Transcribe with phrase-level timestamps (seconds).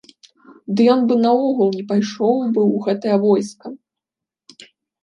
[0.79, 3.67] Ды ён бы наогул не пайшоў бы ў гэтае войска.